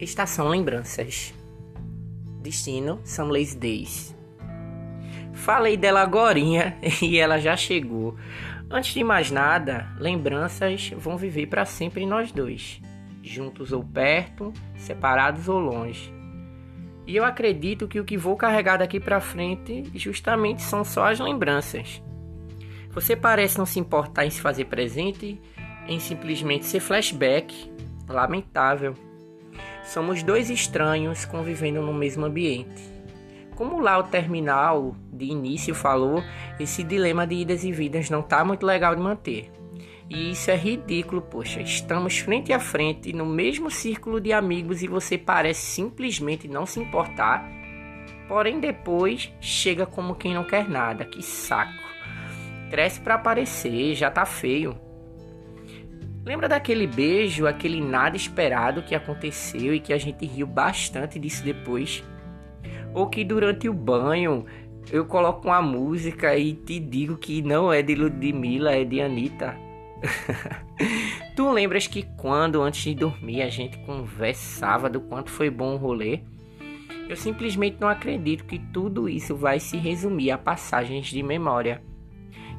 [0.00, 1.34] Estação Lembranças.
[2.40, 4.16] Destino Lazy Days.
[5.34, 8.16] Falei dela agorinha e ela já chegou.
[8.70, 12.80] Antes de mais nada, lembranças vão viver para sempre nós dois,
[13.22, 16.10] juntos ou perto, separados ou longe.
[17.06, 21.20] E eu acredito que o que vou carregar daqui para frente justamente são só as
[21.20, 22.02] lembranças.
[22.92, 25.38] Você parece não se importar em se fazer presente,
[25.86, 27.70] em simplesmente ser flashback.
[28.08, 29.09] Lamentável.
[29.90, 32.80] Somos dois estranhos convivendo no mesmo ambiente.
[33.56, 36.22] Como lá o terminal de início falou,
[36.60, 39.50] esse dilema de idas e vidas não tá muito legal de manter.
[40.08, 41.60] E isso é ridículo, poxa.
[41.60, 46.78] Estamos frente a frente no mesmo círculo de amigos e você parece simplesmente não se
[46.78, 47.44] importar.
[48.28, 51.04] Porém, depois chega como quem não quer nada.
[51.04, 51.82] Que saco.
[52.70, 54.89] Cresce para aparecer, já tá feio.
[56.24, 61.42] Lembra daquele beijo, aquele nada esperado que aconteceu e que a gente riu bastante disso
[61.42, 62.04] depois?
[62.92, 64.44] Ou que durante o banho
[64.92, 69.56] eu coloco uma música e te digo que não é de Ludmilla, é de Anitta.
[71.36, 75.78] tu lembras que quando antes de dormir a gente conversava do quanto foi bom o
[75.78, 76.20] rolê?
[77.08, 81.82] Eu simplesmente não acredito que tudo isso vai se resumir a passagens de memória.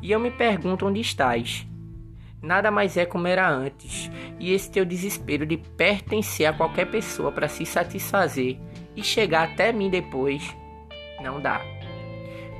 [0.01, 1.67] E eu me pergunto onde estás
[2.41, 7.31] nada mais é como era antes, e esse teu desespero de pertencer a qualquer pessoa
[7.31, 8.57] para se satisfazer
[8.95, 10.55] e chegar até mim depois,
[11.21, 11.61] não dá.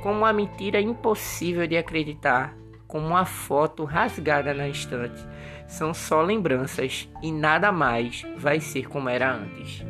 [0.02, 2.56] Como uma mentira impossível de acreditar,
[2.88, 5.26] como uma foto rasgada na estante,
[5.68, 9.86] são só lembranças e nada mais vai ser como era antes.